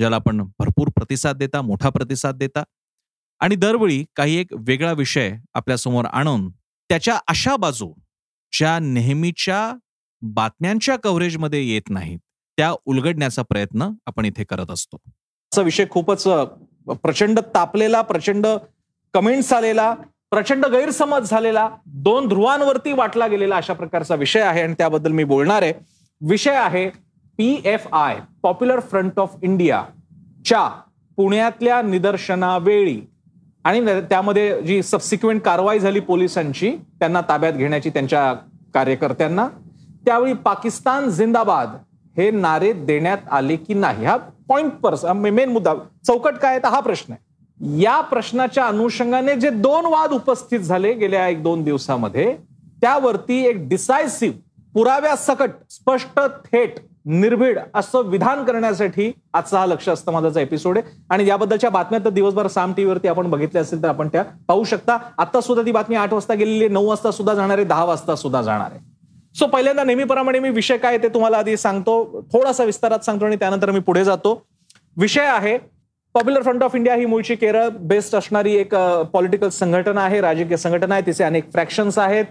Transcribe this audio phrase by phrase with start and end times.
[0.00, 2.62] ज्याला आपण भरपूर प्रतिसाद देता मोठा प्रतिसाद देता.
[3.40, 6.48] आणि दरवेळी काही एक वेगळा विषय आपल्यासमोर आणून
[6.90, 7.92] त्याच्या अशा बाजू
[8.52, 9.60] ज्या नेहमीच्या
[10.22, 12.18] बातम्यांच्या कव्हरेजमध्ये येत नाहीत
[12.58, 14.96] त्या उलगडण्याचा प्रयत्न आपण इथे करत असतो.
[15.52, 16.24] असा विषय खूपच
[17.02, 18.46] प्रचंड तापलेला प्रचंड
[19.14, 19.94] कमेंट्स आलेला
[20.30, 25.62] प्रचंड गैरसमज झालेला दोन ध्रुवांवरती वाटला गेलेला अशा प्रकारचा विषय आहे आणि त्याबद्दल मी बोलणार
[25.62, 25.72] आहे.
[26.20, 26.88] विषय आहे
[27.40, 29.82] P F I popular front of India
[30.46, 30.68] च्या
[31.16, 33.00] पुण्यातल्या निदर्शनावेळी
[33.64, 38.32] आणि त्यामध्ये जी सबसिक्वेंट कारवाई झाली पोलिसांची त्यांना ताब्यात घेण्याची त्यांच्या
[38.74, 39.46] कार्यकर्त्यांना
[40.06, 41.68] त्यावेळी पाकिस्तान जिंदाबाद
[42.16, 44.04] हे नारे देण्यात आले की नाही?
[44.04, 44.16] हा
[44.48, 45.74] पॉइंट पर्स मेन मुद्दा.
[46.06, 46.62] चौकट काय आहे?
[46.62, 47.80] तर हा प्रश्न आहे.
[47.82, 52.36] या प्रश्नाच्या अनुषंगाने जे दोन वाद उपस्थित झाले गेल्या एक दोन दिवसामध्ये
[52.80, 54.36] त्यावरती एक डिसायसिव्ह
[54.74, 60.96] पुराव्या सकट स्पष्ट थेट निर्भीड असं विधान करण्यासाठी आजचा हा लक्ष असतं माझाचा एपिसोड आहे.
[61.10, 64.98] आणि याबद्दलच्या बातम्या तर दिवसभर साम टीव्हीवरती आपण बघितल्या असेल तर आपण त्या पाहू शकता.
[65.18, 68.16] आता सुद्धा ती बातमी आठ वाजता गेलेली आहे नऊ वाजता सुद्धा जाणार आहे दहा वाजता
[68.16, 68.80] सुद्धा जाणार आहे.
[69.38, 72.26] सो पहिल्यांदा नेहमीप्रमाणे मी विषय काय ते तुम्हाला आधी सांगतो.
[72.32, 74.40] थोडासा विस्तारात सांगतो आणि त्यानंतर मी पुढे जातो.
[74.96, 75.56] विषय आहे
[76.14, 77.68] पॉप्युलर फ्रंट ऑफ इंडिया ही मूळची केरळ.
[77.68, 78.74] बेस्ड असणारी एक
[79.12, 81.06] पॉलिटिकल संघटना आहे राजकीय संघटना आहे.
[81.06, 82.24] तिचे अनेक फ्रॅक्शन्स आहेत.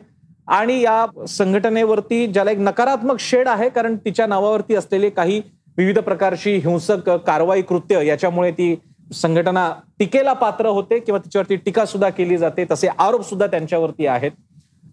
[0.50, 5.42] आणि या संघटनेवरती ज्याला एक नकारात्मक शेड आहे कारण तिच्या नावावरती असलेले काही
[5.78, 8.76] विविध प्रकारची हिंसक कारवाई कृत्य याच्यामुळे ती
[9.14, 14.32] संघटना टीकेला पात्र होते किंवा तिच्यावरती टीका सुद्धा केली जाते तसे आरोप सुद्धा त्यांच्यावरती आहेत.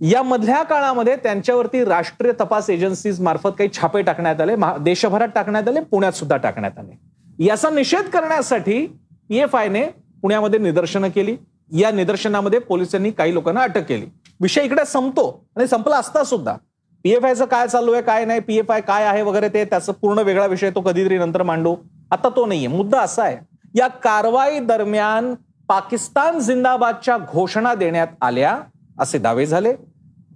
[0.01, 5.81] या मधल्या काळामध्ये त्यांच्यावरती राष्ट्रीय तपास एजन्सीज मार्फत काही छापे टाकण्यात आले देशभरात टाकण्यात आले
[5.81, 6.99] पुण्यात सुद्धा टाकण्यात आले.
[7.45, 8.87] याचा निषेध करण्यासाठी
[9.31, 9.85] एफ आयने
[10.23, 11.37] पुण्यामध्ये निदर्शनं केली.
[11.73, 14.07] या निदर्शनामध्ये पोलिसांनी काही लोकांना अटक केली.
[14.41, 15.45] विषय इकडे संपतो.
[15.57, 16.57] आणि संपला असता सुद्धा.
[17.05, 20.71] पीएफआयचं काय चालू आहे काय नाही पीएफआय काय आहे वगैरे ते त्याचा पूर्ण वेगळा विषय
[20.71, 21.75] तो कधीतरी नंतर मांडू.
[22.11, 22.67] आता तो नाहीये.
[22.67, 23.37] मुद्दा असा आहे
[23.75, 25.35] या कारवाई दरम्यान
[25.69, 28.59] पाकिस्तान जिंदाबादच्या घोषणा देण्यात आल्या
[29.01, 29.73] असे दावे झाले.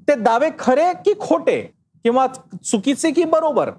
[0.09, 1.60] ते दावे खरे की खोटे
[2.05, 2.27] किंवा
[2.65, 3.71] चुकीचे की बरोबर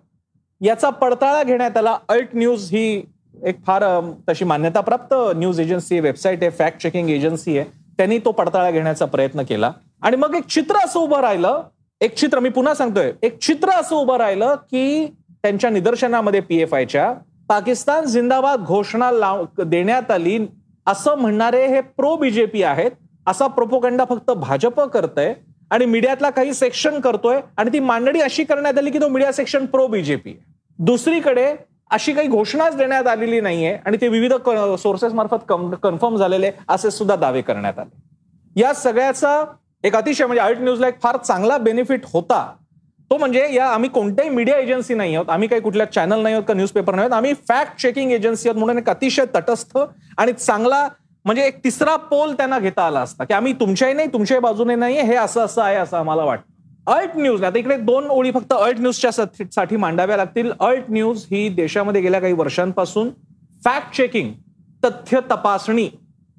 [0.61, 1.97] याचा पडताळा घेण्यात आला.
[2.09, 3.03] अल्ट न्यूज ही
[3.45, 3.83] एक फार
[4.29, 7.69] तशी मान्यताप्राप्त न्यूज एजन्सी वेबसाईट आहे फॅक्ट चेकिंग एजन्सी आहे.
[7.97, 9.71] त्यांनी तो पडताळा घेण्याचा प्रयत्न केला.
[10.01, 11.61] आणि मग एक चित्र असं उभं राहिलं
[12.01, 15.05] एक चित्र मी पुन्हा सांगतोय एक चित्र असं उभं राहिलं की
[15.43, 17.13] त्यांच्या निदर्शनामध्ये पीएफआयच्या
[17.49, 20.37] पाकिस्तान जिंदाबाद घोषणा लाव देण्यात आली
[20.87, 22.91] असं म्हणणारे हे प्रो बीजेपी आहेत.
[23.27, 25.33] असा प्रोपोगंडा फक्त भाजप करतंय
[25.71, 29.65] आणि मीडियातला काही सेक्शन करतोय आणि ती मांडणी अशी करण्यात आली की तो मीडिया सेक्शन
[29.65, 30.53] प्रो बीजेपी आहे.
[30.79, 31.53] दुसरीकडे
[31.91, 34.33] अशी काही घोषणाच देण्यात आलेली नाहीये आणि ते विविध
[34.79, 35.51] सोर्सेस मार्फत
[35.83, 38.61] कन्फर्म झालेले असे सुद्धा दावे करण्यात आले.
[38.61, 39.43] या सगळ्याचा
[39.83, 42.45] एक अतिशय म्हणजे आर्ट न्यूजला एक फार चांगला बेनिफिट होता.
[43.11, 46.45] तो म्हणजे या आम्ही कोणत्याही मीडिया एजन्सी नाही आहोत आम्ही काही कुठल्या चॅनल नाही आहोत
[46.47, 49.77] का न्यूजपेपर नाही आहोत आम्ही फॅक्ट चेकिंग एजन्सी आहोत म्हणून एक अतिशय तटस्थ
[50.17, 50.87] आणि चांगला
[51.25, 55.01] म्हणजे एक तिसरा पोल त्यांना घेता आला असता की आम्ही तुमच्याही नाही तुमच्याही बाजूने नाही
[55.01, 56.93] हे असं असं आहे असं आम्हाला वाटतं.
[56.93, 60.51] अल्ट न्यूज आता इकडे दोन ओळी फक्त अल्ट न्यूजच्या साठी- मांडाव्या लागतील.
[60.59, 63.09] अल्ट न्यूज ही देशामध्ये गेल्या काही वर्षांपासून
[63.65, 64.31] फॅक्ट चेकिंग
[64.83, 65.89] तथ्य तपासणी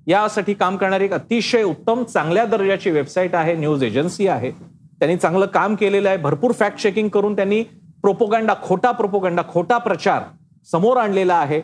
[0.07, 4.51] यासाठी काम करणारी एक अतिशय उत्तम चांगल्या दर्जाची वेबसाईट आहे न्यूज एजन्सी आहे.
[4.51, 6.19] त्यांनी चांगलं काम केलेलं आहे.
[6.19, 7.63] भरपूर फॅक्ट चेकिंग करून त्यांनी
[8.03, 10.23] प्रोपोगंडा खोटा प्रोपोगंडा खोटा प्रचार
[10.71, 11.61] समोर आणलेला आहे.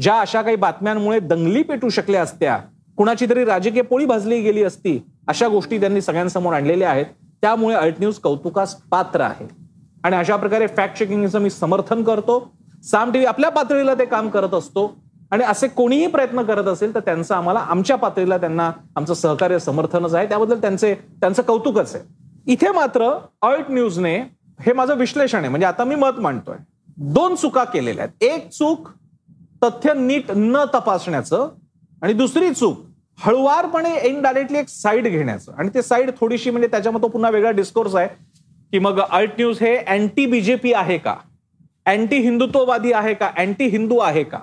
[0.00, 2.58] ज्या अशा काही बातम्यांमुळे दंगली पेटू शकल्या असत्या
[2.96, 4.98] कुणाची तरी राजकीय पोळी भाजली गेली असती
[5.28, 7.06] अशा गोष्टी त्यांनी सगळ्यांसमोर आणलेल्या आहेत.
[7.42, 9.46] त्यामुळे अल्ट न्यूज कौतुकास पात्र आहे.
[10.04, 12.52] आणि अशा प्रकारे फॅक्ट चेकिंगचं मी समर्थन करतो.
[12.84, 15.01] साम टीव्ही आपल्या पातळीला ते काम करत असतो.
[15.32, 20.14] आणि असे कोणीही प्रयत्न करत असेल तर त्यांचं आम्हाला आमच्या पातळीला त्यांना आमचं सहकार्य समर्थनच
[20.14, 20.28] आहे.
[20.28, 22.04] त्याबद्दल त्यांचे त्यांचं कौतुकच आहे.
[22.52, 23.10] इथे मात्र
[23.42, 24.16] अल्ट न्यूजने
[24.60, 25.48] हे माझं विश्लेषण आहे.
[25.48, 26.56] म्हणजे आता मी मत मांडतोय.
[26.96, 28.22] दोन चुका केलेल्या आहेत.
[28.24, 28.88] एक चूक
[29.62, 31.48] तथ्य नीट न तपासण्याचं
[32.02, 32.84] आणि दुसरी चूक
[33.18, 35.52] हळुवारपणे इनडायरेक्टली एक साईड घेण्याचं.
[35.58, 38.08] आणि ते साईड थोडीशी म्हणजे त्याच्यामध्ये पुन्हा वेगळा डिस्कोर्स आहे
[38.72, 41.14] की मग अल्ट न्यूज हे अँटी बीजेपी आहे का?
[41.86, 43.30] अँटी हिंदुत्ववादी आहे का?
[43.38, 44.38] अँटी हिंदू आहे का?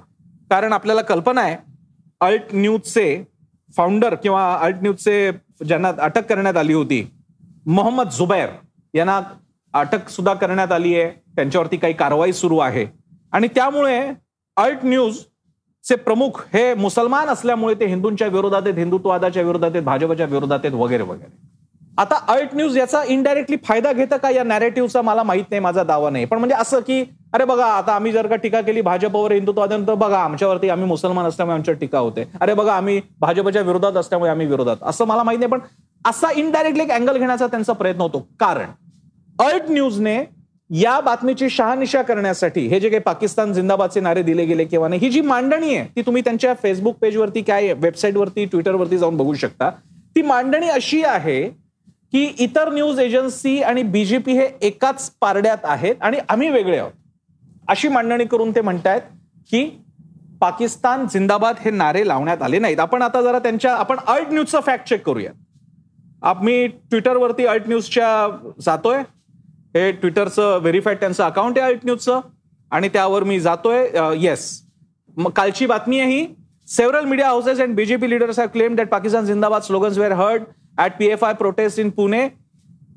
[0.49, 1.55] कारण आपल्याला कल्पना आहे
[2.21, 3.23] अल्ट न्यूजचे
[3.77, 5.31] फाउंडर किंवा अल्ट न्यूजचे
[5.67, 7.11] ज्यांना अटक करण्यात आली होती
[7.65, 8.49] मोहम्मद जुबैर
[8.93, 9.21] यांना
[9.73, 11.11] अटक सुद्धा करण्यात आली आहे.
[11.35, 12.85] त्यांच्यावरती काही कारवाई सुरू आहे.
[13.31, 14.11] आणि त्यामुळे
[14.57, 15.17] अल्ट न्यूज
[15.83, 20.75] चे प्रमुख हे मुसलमान असल्यामुळे ते हिंदूंच्या विरोधात आहेत हिंदुत्ववादाच्या विरोधात आहेत भाजपच्या विरोधात आहेत
[20.75, 21.48] वगैरे वगैरे.
[21.99, 26.09] आता अल्ट न्यूज याचा इनडायरेक्टली फायदा घेतं का या नॅरेटिव्हचा मला माहीत नाही माझा दावा
[26.09, 26.25] नाही.
[26.25, 27.03] पण म्हणजे असं की
[27.33, 31.55] अरे बघा आता आम्ही जर का टीका केली भाजपवर हिंदुत्वाद्यांतर बघा आमच्यावरती आम्ही मुसलमान असल्यामुळे
[31.55, 32.23] आमच्यावर टीका होते.
[32.41, 34.77] अरे बघा आम्ही भाजपच्या विरोधात असल्यामुळे आम्ही विरोधात.
[34.81, 35.59] असं मला माहीत नाही पण
[36.05, 38.27] असा इनडायरेक्टली एक अँगल घेण्याचा त्यांचा प्रयत्न होतो.
[38.39, 38.71] कारण
[39.39, 40.19] अल्ट न्यूजने
[40.69, 45.09] या बातमीची शहानिशा करण्यासाठी हे जे काही पाकिस्तान जिंदाबादचे नारे दिले गेले किंवा नाही ही
[45.11, 49.69] जी मांडणी आहे ती तुम्ही त्यांच्या फेसबुक पेजवरती काय वेबसाईटवरती ट्विटरवरती जाऊन बघू शकता.
[50.15, 51.41] ती मांडणी अशी आहे
[52.13, 56.91] की इतर न्यूज एजन्सी आणि बीजेपी हे एकाच पारड्यात आहेत आणि आम्ही वेगळे आहोत.
[57.67, 59.01] अशी मांडणी करून ते म्हणतायत
[59.51, 59.69] की
[60.41, 62.79] पाकिस्तान जिंदाबाद हे नारे लावण्यात आले नाहीत.
[62.79, 68.07] आपण आता जरा त्यांच्या आपण अल्ट न्यूजचा फॅक्ट चेक करूया मी ट्विटरवरती अल्ट न्यूजच्या
[68.61, 69.01] जातोय.
[69.75, 72.19] हे ट्विटरचं व्हेरीफाईड त्यांचं अकाउंट आहे अल्ट न्यूजचं
[72.71, 73.87] आणि त्यावर मी जातोय.
[74.21, 74.49] येस
[75.17, 76.25] मग कालची बातमी आहे ही.
[76.67, 80.43] Several media houses and BJP leaders have claim that Pakistan zindabad slogans were heard
[80.79, 82.27] at P F I protest in Pune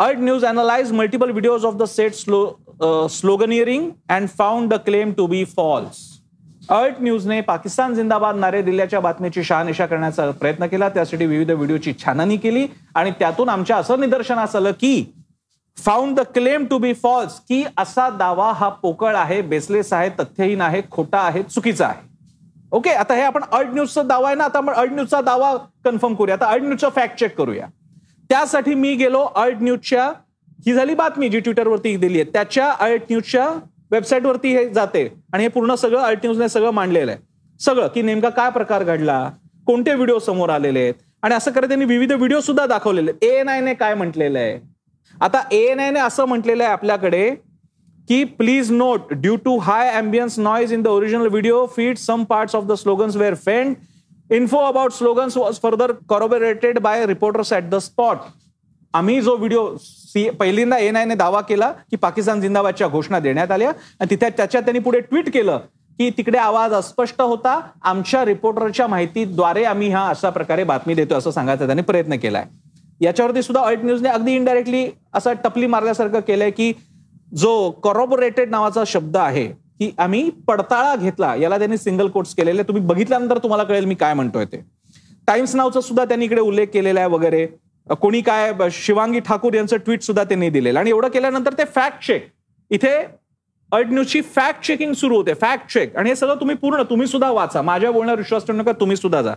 [0.00, 5.26] analyzed news videos multiple videos of the set slow sloganeering and found the claim to
[5.26, 5.98] be false
[6.70, 10.88] न्यूजने Pakistan जिंदाबाद नारे दिल्याच्या बातमीची शहानिशा करण्याचा प्रयत्न केला.
[10.88, 12.66] त्यासाठी विविध व्हिडिओची छाननी केली.
[12.94, 15.04] आणि त्यातून आमच्या असं निदर्शनास आलं की
[15.76, 20.60] found the claim to be false की असा दावा हा पोकळ आहे बेसलेस आहे तथ्यहीन
[20.60, 22.11] आहे खोटा आहे चुकीचा आहे.
[22.72, 25.54] ओके आता हे आपण अल्ट न्यूजचा दावा आहे ना आता आपण अल्ट न्यूजचा दावा
[25.84, 26.34] कन्फर्म करूया.
[26.34, 27.66] आता अल्ट न्यूजचा फॅक्ट चेक करूया.
[28.30, 30.06] त्यासाठी मी गेलो अल्ट न्यूजच्या
[30.66, 32.30] ही झाली बातमी जी ट्विटरवरती दिली आहे.
[32.32, 33.48] त्याच्या अल्ट न्यूजच्या
[33.90, 35.06] वेबसाईटवरती हे जाते.
[35.32, 37.20] आणि हे पूर्ण सगळं अल्ट न्यूजने सगळं मांडलेलं आहे.
[37.60, 39.28] सगळं की नेमका काय प्रकार घडला
[39.66, 40.94] कोणते व्हिडिओ समोर आलेले आहेत.
[41.22, 43.24] आणि असं करत त्यांनी विविध व्हिडिओ सुद्धा दाखवलेले आहेत.
[43.24, 44.58] ए एन आयने काय म्हटलेलं आहे?
[45.20, 47.28] आता ए एन आयने असं म्हटलेलं आहे आपल्याकडे
[48.12, 52.54] की please note due to high ambience noise in the original video feed some parts
[52.54, 53.74] of the slogans were faint
[54.30, 58.18] info about slogans was further corroborated by reporters at the spot
[58.94, 63.70] आम्ही जो video सी पहिल्यांदा एन आयने दावा केला की पाकिस्तान जिंदाबादच्या घोषणा देण्यात आल्या.
[64.00, 65.58] आणि तिथे त्याच्यात त्यांनी पुढे ट्विट केलं
[65.98, 67.60] की तिकडे आवाज अस्पष्ट होता.
[67.82, 72.44] आमच्या रिपोर्टरच्या माहितीद्वारे आम्ही हा अशा प्रकारे बातमी देतो असं सांगायचा त्यांनी प्रयत्न केलाय.
[73.00, 76.72] याच्यावरती सुद्धा ऑल्ट न्यूजने अगदी इनडायरेक्टली असं टपली मारल्यासारखं केलंय की
[77.32, 82.62] जो कॉरॉबोरेटेड नावाचा शब्द आहे की आम्ही पडताळा घेतला याला त्यांनी सिंगल कोट्स केलेले.
[82.62, 84.64] तुम्ही बघितल्यानंतर तुम्हाला कळेल मी काय म्हणतोय ते.
[85.26, 87.46] टाइम्स नावचा सुद्धा त्यांनी इकडे उल्लेख केलेला आहे वगैरे.
[88.00, 90.78] कोणी काय शिवांगी ठाकूर यांचं ट्विट सुद्धा त्यांनी दिलेलं.
[90.78, 92.26] आणि एवढं केल्यानंतर ते फॅक्ट चेक
[92.70, 92.96] इथे
[93.72, 95.34] अल्ट न्यूजची फॅक्ट चेकिंग सुरू होते.
[95.34, 97.62] फॅक्ट चेक आणि हे सगळं तुम्ही पूर्ण तुम्ही सुद्धा वाचा.
[97.62, 99.34] माझ्या बोलण्यावर विश्वास ठेवू नका तुम्ही सुद्धा जा.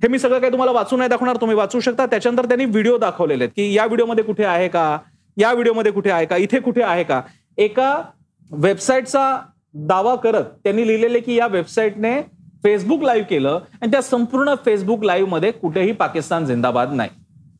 [0.00, 2.06] हे मी सगळं काही तुम्हाला वाचू नाही दाखवणार तुम्ही वाचू शकता.
[2.06, 4.98] त्याच्यानंतर त्यांनी व्हिडिओ दाखवलेले आहेत की या व्हिडिओमध्ये कुठे आहे का?
[5.38, 6.36] या व्हिडिओमध्ये कुठे आहे का?
[6.36, 7.20] इथे कुठे आहे का?
[7.56, 8.02] एका
[8.50, 9.40] वेबसाईटचा
[9.74, 12.20] दावा करत त्यांनी लिहिलेले की या वेबसाईटने
[12.62, 17.10] फेसबुक लाईव्ह केलं आणि त्या संपूर्ण फेसबुक लाईव्हमध्ये कुठेही पाकिस्तान जिंदाबाद नाही.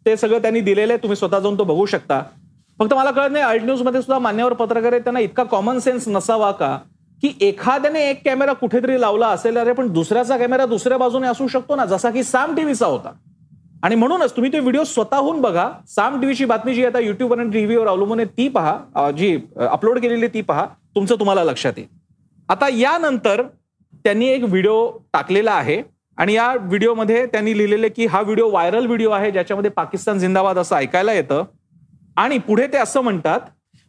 [0.06, 2.22] ते सगळं त्यांनी दिलेलं आहे तुम्ही स्वतः जाऊन तो बघू शकता.
[2.78, 6.50] फक्त मला कळत नाही अल्ट न्यूजमध्ये सुद्धा मान्यवर पत्रकार आहे त्यांना इतका कॉमन सेन्स नसावा
[6.50, 6.78] का?
[7.22, 11.76] की एखाद्याने एक कॅमेरा कुठेतरी लावला असेल अरे पण दुसऱ्याचा कॅमेरा दुसऱ्या बाजूने असू शकतो
[11.76, 11.84] ना?
[11.84, 13.12] जसा की साम टीव्हीचा होता.
[13.82, 15.68] आणि म्हणूनच तुम्ही ते व्हिडिओ स्वतःहून बघा.
[15.88, 19.10] साम टीव्हीची बातमी जी आता युट्यूबवर आणि टीव्हीवर अवलंबून आहे ती पहा.
[19.16, 19.36] जी
[19.70, 20.66] अपलोड केलेली ती पहा.
[20.94, 21.88] तुमचं तुम्हाला लक्षात येईल.
[22.48, 23.42] आता यानंतर
[24.04, 25.82] त्यांनी एक व्हिडिओ टाकलेला आहे
[26.18, 30.76] आणि या व्हिडिओमध्ये त्यांनी लिहिलेले की हा व्हिडिओ व्हायरल व्हिडिओ आहे ज्याच्यामध्ये पाकिस्तान जिंदाबाद असं
[30.76, 31.44] ऐकायला येतं.
[32.16, 33.40] आणि पुढे ते असं म्हणतात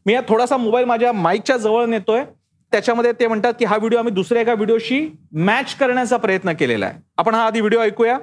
[0.05, 2.23] मी या थोडासा मोबाईल माझ्या माईकच्या जवळ नेतोय.
[2.71, 6.99] त्याच्यामध्ये ते म्हणतात की हा व्हिडिओ आम्ही दुसऱ्या एका व्हिडिओशी मॅच करण्याचा प्रयत्न केलेला आहे.
[7.17, 8.17] आपण हा आधी व्हिडिओ ऐकूया.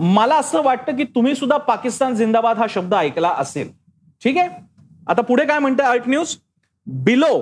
[0.00, 3.70] मला असं वाटतं की तुम्ही सुद्धा पाकिस्तान जिंदाबाद हा शब्द ऐकला असेल.
[4.22, 4.48] ठीक आहे?
[5.08, 6.36] आता पुढे काय म्हणतं अल्ट न्यूज
[6.86, 7.36] बिलो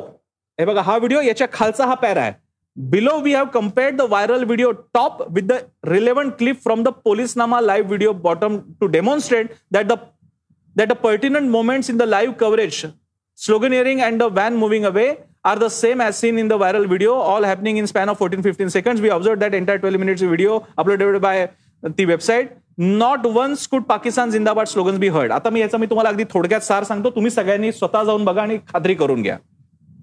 [0.58, 2.32] हे बघा हा व्हिडिओ याच्या खालचा हा पॅरा आहे.
[2.76, 5.52] Below we have compared the viral video top with the
[5.88, 9.92] relevant clip from the police Nama live video bottom to demonstrate that the
[10.76, 12.84] that the pertinent moments in the live coverage
[13.38, 15.12] sloganeering and the van moving away
[15.44, 18.42] are the same as seen in the viral video all happening in span of fourteen
[18.42, 21.46] fifteen second we observe that entire twelve minutes video uploaded by
[21.82, 26.08] the website not once could Pakistan zindabad slogans be heard आता मी याचा मी तुम्हाला
[26.08, 27.10] अगदी थोडक्यात सार सांगतो.
[27.10, 29.36] तुम्ही सगळ्यांनी स्वतः जाऊन बघा आणि खात्री करून घ्या.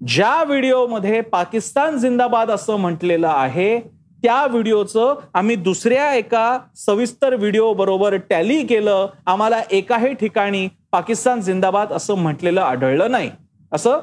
[0.06, 3.78] ज्या व्हिडिओमध्ये पाकिस्तान जिंदाबाद असं म्हटलेलं आहे
[4.22, 9.06] त्या व्हिडिओचं आम्ही दुसऱ्या एका सविस्तर व्हिडिओ बरोबर टॅली केलं.
[9.26, 13.30] आम्हाला एकाही ठिकाणी पाकिस्तान जिंदाबाद असं म्हटलेलं आढळलं नाही.
[13.72, 13.98] असं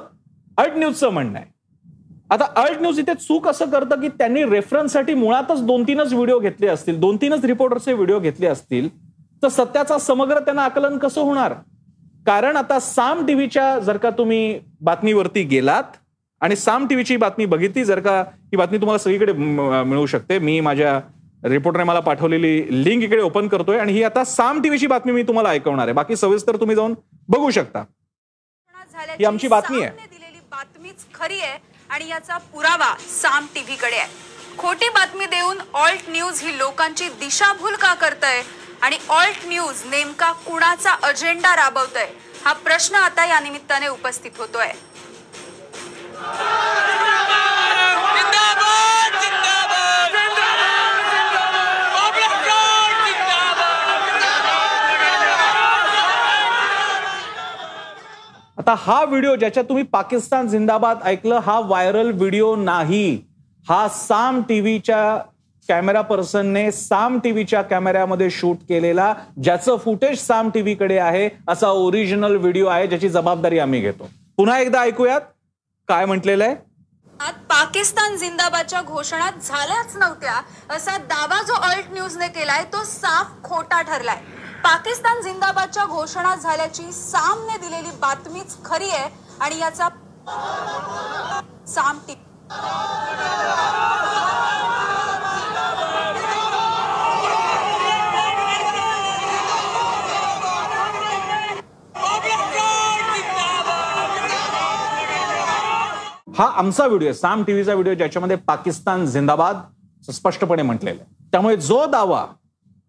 [0.58, 1.52] अड न्यूजचं म्हणणं आहे.
[2.34, 6.68] आता अल्ट न्यूज इथे चूक असं करतं की त्यांनी रेफरन्ससाठी मुळातच दोन तीनच व्हिडिओ घेतले
[6.68, 8.88] असतील दोन तीनच रिपोर्टरचे व्हिडिओ घेतले असतील
[9.44, 11.54] तर सत्याचा समग्र त्यांना आकलन कसं होणार?
[12.26, 15.98] कारण आता साम टीव्हीच्या जर का तुम्ही बातमीवरती गेलात
[16.42, 20.40] आणि साम टीव्हीची बातमी बघितली जर का ही बातमी तुम्हाला सगळीकडे मिळू शकते.
[20.40, 21.00] मी माझ्या
[21.44, 25.50] रिपोर्टरने मला पाठवलेली लिंक इकडे ओपन करतोय आणि ही आता साम टीव्हीची बातमी मी तुम्हाला
[25.50, 25.94] ऐकवणार आहे.
[25.94, 26.94] बाकी सविस्तर तुम्ही जाऊन
[27.30, 27.84] बघू शकता.
[29.18, 29.90] ही आमची बातमी आहे.
[29.90, 31.58] दिलेली बातमीच खरी आहे.
[31.94, 34.12] आणि याचा पुरावा साम टीव्ही कडे आहे.
[34.58, 38.42] खोटी बातमी देऊन ऑल्ट न्यूज ही लोकांची दिशाभूल का करतय?
[38.82, 42.08] आणि ऑल्ट न्यूज नेमका कुणाचा अजेंडा राबवतय?
[42.46, 44.72] हा प्रश्न आता या निमित्ताने उपस्थित होतोय
[48.16, 50.16] जिंदाबाद जिंदाबाद
[51.96, 53.02] पब्लिक गार्ड
[58.64, 63.20] आता हा व्हिडिओ ज्याच्यात तुम्ही पाकिस्तान जिंदाबाद ऐकलं हा व्हायरल व्हिडिओ नाही.
[63.68, 65.18] हा साम टीव्हीच्या
[65.70, 72.68] कॅमेरा पर्सनने साम टीव्हीच्या कॅमेऱ्यामध्ये शूट केलेला ज्याचं फुटेज साम टीव्हीकडे आहे असा ओरिजिनल व्हिडिओ
[72.68, 74.10] आहे ज्याची जबाबदारी आम्ही घेतो.
[74.38, 75.22] पुन्हा एकदा ऐकूयात.
[75.90, 76.56] काय म्हटलेलं आहे?
[77.50, 80.40] पाकिस्तान जिंदाबादच्या घोषणा झाल्याच नव्हत्या
[80.76, 84.22] असा दावा जो अल्ट न्यूजने केलाय तो साफ खोटा ठरलाय.
[84.64, 89.10] पाकिस्तान जिंदाबादच्या घोषणा झाल्याची सामने दिलेली बातमीच खरी आहे
[89.42, 89.88] आणि याचा
[91.68, 92.14] साम टी
[106.38, 109.58] हा आमचा व्हिडिओ साम टीव्हीचा व्हिडिओ ज्याच्यामध्ये पाकिस्तान जिंदाबाद
[110.04, 111.14] स्पष्टपणे म्हटलेलं आहे.
[111.32, 112.26] त्यामुळे जो दावा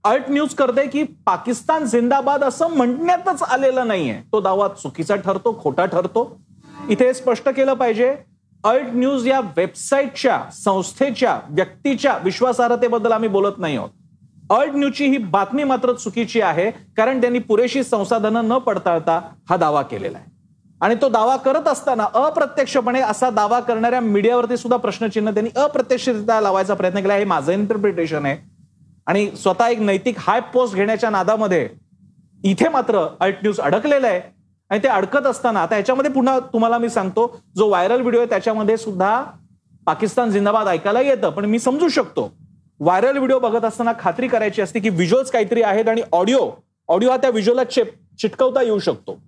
[0.04, 4.14] अल्ट न्यूज करते की पाकिस्तान जिंदाबाद असं म्हणण्यातच आलेलं नाहीये.
[4.32, 6.24] तो दावा चुकीचा ठरतो खोटा ठरतो.
[6.90, 8.14] इथे स्पष्ट केलं पाहिजे
[8.64, 13.90] अल्ट न्यूज या वेबसाईटच्या संस्थेच्या व्यक्तीच्या विश्वासार्हतेबद्दल आम्ही बोलत नाही आहोत.
[14.50, 19.20] अल्ट न्यूजची ही बातमी मात्र चुकीची आहे कारण त्यांनी पुरेशी संसाधनं न पडताळता
[19.50, 20.30] हा दावा केलेला आहे.
[20.80, 26.74] आणि तो दावा करत असताना अप्रत्यक्षपणे असा दावा करणाऱ्या मीडियावरती सुद्धा प्रश्नचिन्ह त्यांनी अप्रत्यक्षरित्या लावायचा
[26.74, 27.14] प्रयत्न केला.
[27.14, 28.53] हे माझं इंटरप्रिटेशन आहे.
[29.06, 31.68] आणि स्वतः एक नैतिक हाय पोस्ट घेण्याच्या नादामध्ये
[32.44, 34.20] इथे मात्र अल्ट न्यूज अडकलेलं आहे.
[34.70, 38.76] आणि ते अडकत असताना आता याच्यामध्ये पुन्हा तुम्हाला मी सांगतो जो व्हायरल व्हिडिओ आहे त्याच्यामध्ये
[38.76, 39.22] सुद्धा
[39.86, 42.30] पाकिस्तान जिंदाबाद ऐकायला येतं पण मी समजू शकतो.
[42.80, 46.50] व्हायरल व्हिडिओ बघत असताना खात्री करायची असते की व्हिज्युअल्स काहीतरी आहेत आणि ऑडिओ
[46.88, 49.18] ऑडिओ हा त्या व्हिज्युअलला चेप चिटकवता येऊ शकतो.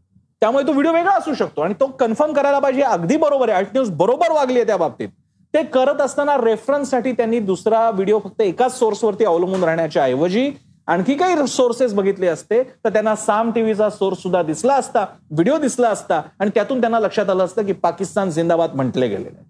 [0.41, 3.59] त्यामुळे तो व्हिडिओ वेगळा असू शकतो आणि तो कन्फर्म करायला पाहिजे अगदी बरोबर आहे.
[3.59, 5.09] अल्ट न्यूज बरोबर वागली आहे त्या बाबतीत.
[5.57, 10.51] ते करत असताना रेफरन्ससाठी त्यांनी दुसरा व्हिडिओ फक्त एकाच सोर्सवरती अवलंबून राहण्याच्या ऐवजी
[10.87, 12.63] आणखी काही सोर्सेस बघितले असते.
[12.63, 17.31] तर त्यांना साम टीव्हीचा सोर्स सुद्धा दिसला असता व्हिडिओ दिसला असता आणि त्यातून त्यांना लक्षात
[17.31, 19.45] आलं असतं की पाकिस्तान जिंदाबाद म्हटले गेलेले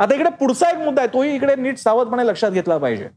[0.00, 3.08] आता इकडे पुढचा एक मुद्दा आहे तोही इकडे नीट सावधपणे लक्षात घेतला पाहिजे.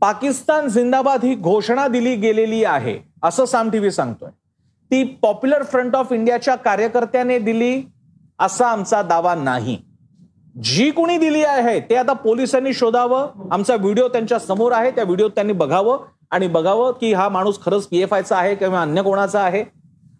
[0.00, 4.30] पाकिस्तान जिंदाबाद ही घोषणा दिली गेलेली आहे असं साम टीव्ही सांगतोय.
[4.90, 7.82] ती पॉप्युलर फ्रंट ऑफ इंडियाच्या कार्यकर्त्याने दिली
[8.38, 9.78] असा आमचा दावा नाही.
[10.56, 13.48] जी कोणी दिली आहे ते आता पोलिसांनी शोधावं.
[13.52, 18.00] आमचा व्हिडिओ त्यांच्यासमोर आहे त्या व्हिडिओ त्यांनी बघावं आणि बघावं की हा माणूस खरंच पी
[18.02, 19.64] एफ आयचा आहे किंवा अन्य कोणाचा आहे.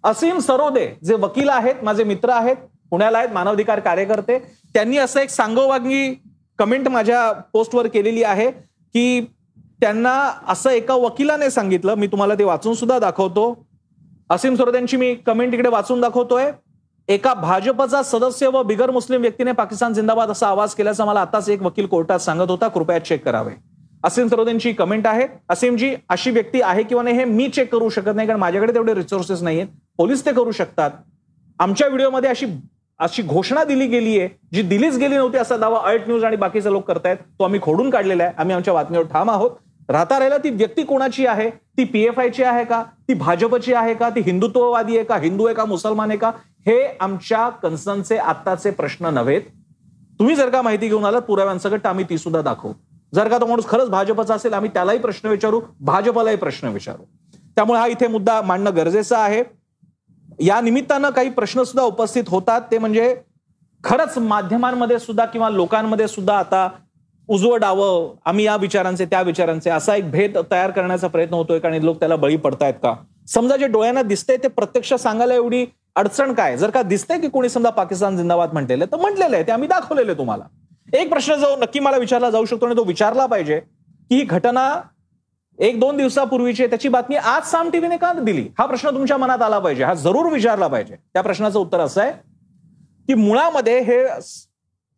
[0.05, 2.57] असीम सरोदे जे वकील आहेत माझे मित्र आहेत
[2.91, 4.39] पुण्याला आहेत मानवाधिकार कार्यकर्ते
[4.75, 6.13] त्यांनी असं एक सांगोवागी
[6.59, 9.21] कमेंट माझ्या पोस्टवर केलेली आहे की
[9.81, 10.13] त्यांना
[10.49, 13.67] असं एका वकिलाने सांगितलं मी तुम्हाला ते वाचून सुद्धा दाखवतो.
[14.31, 16.51] असीम सरोदेंची मी कमेंट इकडे वाचून दाखवतोय.
[17.09, 21.63] एका भाजपचा सदस्य व बिगर मुस्लिम व्यक्तीने पाकिस्तान जिंदाबाद असा आवाज केल्याचा मला आताच एक
[21.63, 22.69] वकील कोर्टात सांगत होता.
[22.69, 23.51] कृपया चेक करावे.
[24.05, 25.27] असीम सरोदेंची कमेंट आहे.
[25.51, 28.95] असीमजी अशी व्यक्ती आहे किंवा नाही हे मी चेक करू शकत नाही कारण माझ्याकडे तेवढे
[28.95, 29.69] रिसोर्सेस नाही आहेत.
[29.99, 30.91] पोलीस ते करू शकतात.
[31.59, 32.47] आमच्या व्हिडिओमध्ये अशी
[33.01, 36.73] अशी घोषणा दिली गेली आहे जी दिलीच गेली नव्हती असा दावा अल्ट न्यूज आणि बाकीचे
[36.73, 38.33] लोक करतायत तो आम्ही खोडून काढलेला आहे.
[38.39, 39.51] आम्ही आमच्या बातमीवर ठाम आहोत.
[39.89, 41.49] राहता राहिला ती व्यक्ती कोणाची आहे?
[41.51, 42.83] ती पी एफ आयची आहे का?
[43.09, 44.11] ती भाजपची आहे का?
[44.11, 45.17] ती हिंदुत्ववादी आहे का?
[45.17, 45.65] हिंदू आहे का?
[45.65, 46.31] मुसलमान आहे का?
[46.67, 49.43] हे आमच्या कन्सर्नचे आत्ताचे प्रश्न नव्हेत.
[50.19, 52.73] तुम्ही जर का माहिती घेऊन आलात पुराव्यांसकट आम्ही ती सुद्धा दाखवू.
[53.15, 57.05] जर का तो माणूस खरंच भाजपचा असेल आम्ही त्यालाही प्रश्न विचारू भाजपलाही प्रश्न विचारू.
[57.57, 59.43] त्यामुळे हा इथे मुद्दा मांडणं गरजेचं आहे.
[60.41, 62.61] या निमित्तानं काही प्रश्न सुद्धा उपस्थित होतात.
[62.71, 63.15] ते म्हणजे
[63.85, 66.69] खरंच माध्यमांमध्ये सुद्धा किंवा लोकांमध्ये सुद्धा आता
[67.29, 71.69] उजवं डावं आम्ही या विचारांचे त्या विचारांचे असा एक भेद तयार करण्याचा प्रयत्न होतोय का
[71.69, 72.95] आणि लोक त्याला बळी पडतायत का?
[73.29, 75.65] समजा जे डोळ्यांना दिसतंय ते प्रत्यक्ष सांगायला एवढी
[75.97, 76.57] अडचण काय?
[76.57, 80.15] जर का दिसते की कोणी समजा पाकिस्तान जिंदाबाद म्हटलेलं तर म्हटलेलं आहे ते आम्ही दाखवलेले
[80.15, 80.45] तुम्हाला.
[80.93, 84.69] एक प्रश्न जो नक्की मला विचारला जाऊ शकतो आणि तो विचारला पाहिजे की ही घटना
[85.59, 88.47] एक दोन दिवसापूर्वीची आहे, त्याची बातमी आज साम टीव्हीने का दिली?
[88.59, 90.97] हा प्रश्न तुमच्या मनात आला पाहिजे हा जरूर विचारला पाहिजे.
[91.13, 92.13] त्या प्रश्नाचं उत्तर असं आहे
[93.09, 94.03] की मुळामध्ये हे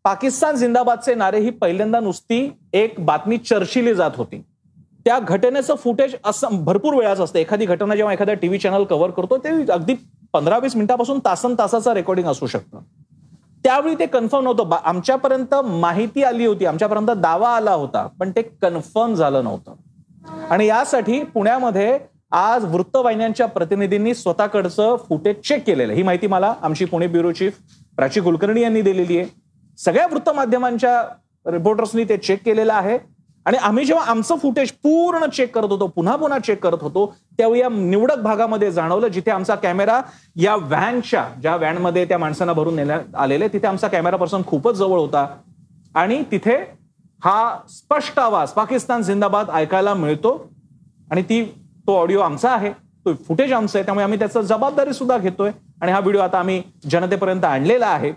[0.05, 4.43] पाकिस्तान जिंदाबादचे नारे ही पहिल्यांदा नुसती एक बातमी चर्चिली जात होती.
[5.09, 7.39] त्या घटनेचं फुटेज असं भरपूर वेळाच असतं.
[7.39, 9.95] एखादी घटना जेव्हा एखादा टीव्ही चॅनल कव्हर करतो ते अगदी
[10.33, 12.81] पंधरा वीस मिनिटापासून तासन तासाचं रेकॉर्डिंग असू शकतं.
[13.65, 14.77] त्यावेळी ते कन्फर्म नव्हतं.
[14.85, 16.67] आमच्यापर्यंत माहिती आली होती.
[16.67, 19.75] आमच्यापर्यंत दावा आला होता पण ते कन्फर्म झालं नव्हतं.
[20.51, 21.99] आणि यासाठी पुण्यामध्ये
[22.31, 27.59] आज वृत्तवाहिन्यांच्या प्रतिनिधींनी स्वतःकडचं फुटेज चेक केलेलं ही माहिती मला आमची पुणे ब्युरो चीफ
[27.97, 29.29] प्राची कुलकर्णी यांनी दिलेली आहे.
[29.79, 31.03] सगळ्या वृत्तमाध्यमांच्या
[31.47, 32.99] रिपोर्टर्सनी ते चेक केलेलं आहे.
[33.45, 37.61] आणि आम्ही जेव्हा आमचं फुटेज पूर्ण चेक करत होतो पुन्हा पुन्हा चेक करत होतो त्यावेळी
[37.61, 40.01] या निवडक भागामध्ये जाणवलं जिथे आमचा कॅमेरा
[40.37, 44.99] या व्हॅनच्या ज्या व्हॅनमध्ये त्या माणसांना भरून नेण्यात आलेले तिथे आमचा कॅमेरा पर्सन खूपच जवळ
[44.99, 45.37] होता.
[45.95, 46.57] आणि तिथे
[47.25, 50.53] हा स्पष्ट आवाज पाकिस्तान जिंदाबाद ऐकायला मिळतो.
[51.11, 51.45] आणि ती
[51.87, 55.51] तो ऑडिओ आमचा आहे तो फुटेज आमचा आहे त्यामुळे आम्ही त्याचं जबाबदारी सुद्धा घेतोय.
[55.83, 58.13] आणि हा व्हिडिओ आता आम्ही जनतेपर्यंत आणलेला आहे.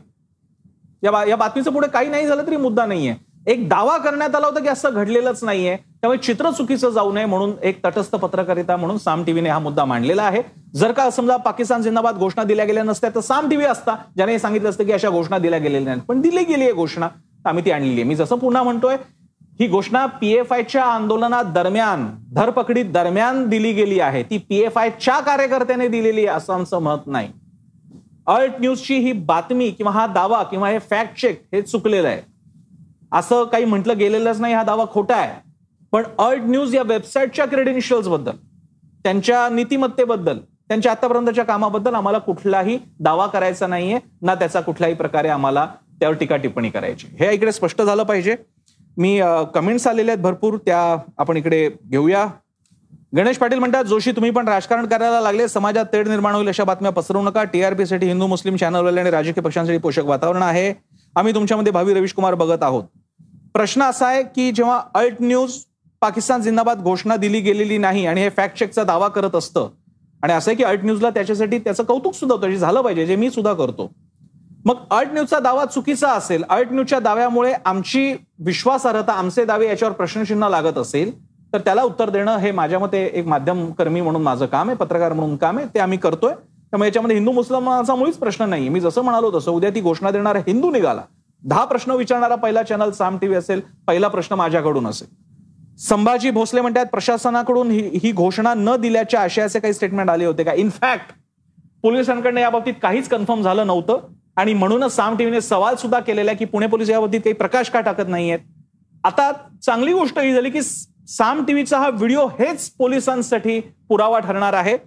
[1.03, 3.30] या बा- या बातमीचं पुढे काही नाही झालं तरी मुद्दा नाहीये.
[3.47, 5.75] एक दावा करण्यात आला होता की असं घडलेलंच नाहीये.
[5.75, 10.23] त्यामुळे चित्र चुकीचं जाऊ नये म्हणून एक तटस्थ पत्रकारिता म्हणून साम टीव्हीने हा मुद्दा मांडलेला
[10.23, 10.41] आहे.
[10.75, 14.69] जर का समजा पाकिस्तान जिंदाबाद घोषणा दिल्या गेल्या नसत्या तर साम टीव्ही असता ज्याने सांगितलं
[14.69, 16.01] असतं की अशा घोषणा दिल्या गेलेल्या नाहीत.
[16.07, 17.07] पण दिली गेली आहे घोषणा.
[17.45, 18.03] आम्ही ती आणलेली आहे.
[18.03, 18.97] मी जसं पुन्हा म्हणतोय
[19.59, 24.23] ही घोषणा पीएफआयच्या आंदोलनात दरम्यान धरपकडी दरम्यान दिली गेली आहे.
[24.23, 27.29] ती पीएफआयच्या कार्यकर्त्याने दिलेली आहे असं आमचं मत नाही.
[28.27, 32.30] अल्ट न्यूजची ही बातमी किंवा हा दावा किंवा हे फॅक्ट चेक हे चुकलेलं आहे.
[33.11, 35.33] असं काही म्हटलं गेलेलंच नाही हा दावा खोटा आहे.
[35.93, 38.35] पण अल्ट न्यूज या वेबसाईटच्या क्रेडेन्शियल्सबद्दल
[39.03, 45.65] त्यांच्या नीतिमत्तेबद्दल त्यांच्या आतापर्यंतच्या कामाबद्दल आम्हाला कुठलाही दावा करायचा नाहीये ना त्याचा कुठल्याही प्रकारे आम्हाला
[45.99, 47.07] त्यावर टीका टिप्पणी करायची.
[47.19, 48.35] हे इकडे स्पष्ट झालं पाहिजे.
[48.97, 49.19] मी
[49.53, 50.79] कमेंट्स आलेले आहेत भरपूर त्या
[51.17, 52.25] आपण इकडे घेऊया.
[53.15, 56.91] गणेश पाटील म्हणतात जोशी तुम्ही पण राजकारण करायला लागले समाजात तेढ निर्माण होईल अशा बातम्या
[56.91, 57.43] पसरवू नका.
[57.43, 60.73] टीआरपी साठी हिंदू मुस्लिम चॅनलवाले आणि राजकीय पक्षांसाठी पोषक वातावरण आहे.
[61.15, 62.83] आम्ही तुमच्यामध्ये भावी रवीश कुमार बघत आहोत.
[63.55, 65.57] प्रश्न असा आहे की जेव्हा अल्ट न्यूज
[66.01, 69.69] पाकिस्तान जिंदाबाद घोषणा दिली गेलेली नाही आणि हे फॅक्ट चेकचा दावा करत असतं
[70.23, 73.15] आणि असं आहे की अल्ट न्यूजला त्याच्यासाठी त्याचं कौतुक सुद्धा होतं जे झालं पाहिजे जे
[73.15, 73.89] मी सुद्धा करतो.
[74.65, 78.13] मग अल्ट न्यूजचा दावा चुकीचा असेल अल्ट न्यूजच्या दाव्यामुळे आमची
[78.45, 81.11] विश्वासार्हता आमचे दावे याच्यावर प्रश्नचिन्ह लागत असेल
[81.53, 85.35] तर त्याला उत्तर देणं हे माझ्या मते एक माध्यमकर्मी म्हणून माझं काम आहे पत्रकार म्हणून
[85.37, 86.33] काम आहे ते आम्ही करतोय.
[86.33, 90.39] त्यामुळे याच्यामध्ये हिंदू मुस्लिमांचा मुळीच प्रश्न नाही मी जसं म्हणालो तसं उद्या ती घोषणा देणारा
[90.39, 91.01] हिंदू निघाला.
[91.43, 95.07] दहा प्रश्न विचारणारा पहिला चॅनल साम टीव्ही असेल पहिला प्रश्न माझ्याकडून असेल.
[95.77, 100.53] संभाजी भोसले म्हणतात प्रशासनाकडून ही ही घोषणा न दिल्याच्या आशयाचे काही स्टेटमेंट आले होते का?
[100.53, 101.05] इनफॅक्ट
[101.83, 103.99] पोलिसांकडनं याबाबतीत काहीच कन्फर्म झालं नव्हतं.
[104.35, 107.81] आणि म्हणूनच साम टीव्हीने सवाल सुद्धा केलेला आहे की पुणे पोलीस याबाबतीत काही प्रकाश का
[107.81, 108.39] टाकत नाहीयेत?
[109.03, 109.31] आता
[109.65, 110.61] चांगली गोष्ट ही झाली की
[111.07, 114.77] साम टीव्हीचा हा व्हिडिओ हेच पोलिसांसाठी पुरावा ठरणार आहे.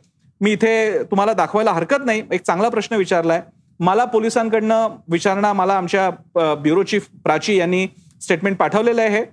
[0.41, 2.23] मी इथे तुम्हाला दाखवायला हरकत नाही.
[2.33, 3.43] एक चांगला प्रश्न विचारलाय.
[3.81, 6.11] मला पोलिसांकडनं विचारणा मला आमच्या
[6.63, 7.87] ब्युरो चीफ प्राची यांनी
[8.23, 9.25] स्टेटमेंट पाठवलेलं आहे.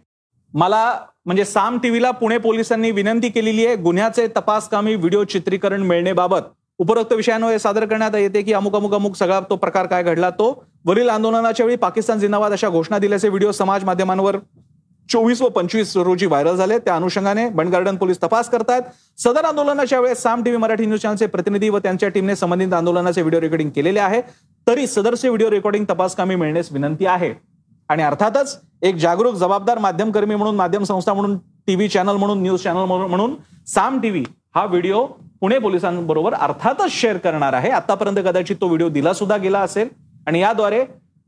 [0.53, 6.49] मला म्हणजे साम टीव्हीला पुणे पोलिसांनी विनंती केलेली आहे गुन्ह्याचे तपासकामी व्हिडिओ चित्रीकरण मिळणेबाबत
[6.79, 10.51] उपरोक्त विषयांवर सादर करण्यात येते की अमुक अमुक अमुक सगळा तो प्रकार काय घडला तो
[10.85, 14.37] वरील आंदोलनाच्या वेळी पाकिस्तान जिंदाबाद अशा घोषणा दिल्याचे व्हिडिओ समाज माध्यमांवर
[15.11, 16.77] चोवीस व पंचवीस रोजी व्हायरल झाले.
[16.77, 18.81] त्या अनुषंगाने बंडगार्डन पोलीस तपास करतायत.
[19.17, 23.41] सदर आंदोलनाच्या वेळेस साम टीव्ही मराठी न्यूज चॅनलचे प्रतिनिधी व त्यांच्या टीमने संबंधित आंदोलनाचे व्हिडिओ
[23.41, 24.21] रेकॉर्डिंग केलेले आहे.
[24.67, 27.33] तरी सदरचे व्हिडिओ रेकॉर्डिंग तपासकामी मिळण्यास विनंती आहे.
[27.89, 32.85] आणि अर्थातच एक जागरूक जबाबदार माध्यमकर्मी म्हणून माध्यम संस्था म्हणून टीव्ही चॅनल म्हणून न्यूज चॅनल
[32.85, 33.35] म्हणून म्हणून
[33.67, 34.23] साम टीव्ही
[34.55, 35.05] हा व्हिडिओ
[35.41, 37.69] पुणे पोलिसांबरोबर अर्थातच शेअर करणार आहे.
[37.69, 39.89] आतापर्यंत कदाचित तो व्हिडिओ दिला सुद्धा गेला असेल.
[40.27, 40.83] आणि याद्वारे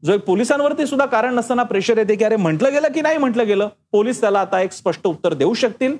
[0.05, 3.47] जो एक पोलिसांवरती सुद्धा कारण नसताना प्रेशर येते की अरे म्हटलं गेलं की नाही म्हटलं
[3.47, 3.67] गेलं?
[3.91, 5.97] पोलीस त्याला आता एक स्पष्ट उत्तर देऊ शकतील.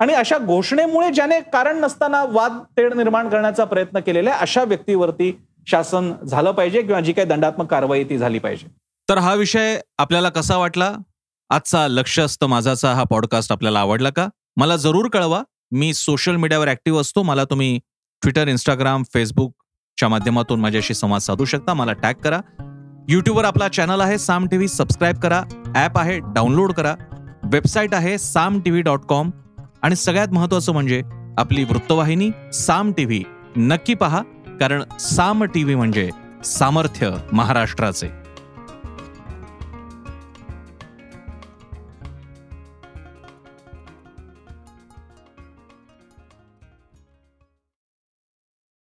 [0.00, 5.40] आणि अशा घोषणेमुळे ज्याने कारण नसताना वाद तेढ निर्माण करण्याचा प्रयत्न केलेला आहे अशा व्यक्तीवरती
[5.66, 8.66] शासन झालं पाहिजे किंवा जी काही दंडात्मक कारवाई ती झाली पाहिजे.
[9.08, 10.92] तर हा विषय आपल्याला कसा वाटला?
[11.50, 14.28] आजचा लक्ष असतं माझाचा हा पॉडकास्ट आपल्याला आवडला का?
[14.56, 15.42] मला जरूर कळवा.
[15.72, 17.22] मी सोशल मीडियावर ऍक्टिव्ह असतो.
[17.22, 17.78] मला तुम्ही
[18.22, 21.74] ट्विटर इंस्टाग्राम फेसबुकच्या माध्यमातून माझ्याशी संवाद साधू शकता.
[21.74, 22.40] मला टॅग करा.
[23.08, 25.42] युट्यूबवर आपला चॅनल आहे साम टीव्ही सबस्क्राईब करा.
[25.74, 26.94] ॲप आहे डाउनलोड करा.
[27.44, 29.30] वेबसाईट आहे साम टीव्ही डॉट कॉम
[29.82, 31.02] आणि सगळ्यात महत्त्वाचं म्हणजे
[31.38, 33.22] आपली वृत्तवाहिनी साम टीव्ही
[33.56, 34.22] नक्की पहा
[34.60, 36.10] कारण साम टीव्ही म्हणजे
[36.44, 38.21] सामर्थ्य महाराष्ट्राचे.